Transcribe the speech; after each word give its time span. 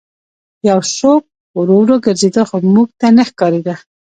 یو 0.69 0.79
څوک 0.97 1.23
ورو 1.57 1.75
ورو 1.79 1.95
ګرځېده 2.05 2.43
خو 2.49 2.57
موږ 2.73 2.87
ته 2.99 3.07
نه 3.17 3.23
ښکارېده 3.29 3.75